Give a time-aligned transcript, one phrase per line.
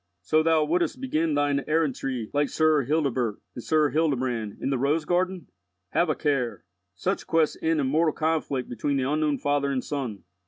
[0.23, 5.05] "So thou wouldst begin thine errantry like Sir Hildebert and Sir Hildebrand in the 'Rose
[5.05, 5.45] garden'?
[5.91, 6.63] Have a care.
[6.95, 10.23] Such quests end in mortal conflict between the unknown father and son."